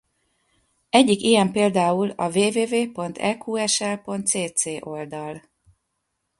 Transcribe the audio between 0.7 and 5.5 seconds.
Egyik ilyen például a www.eqsl.cc oldal.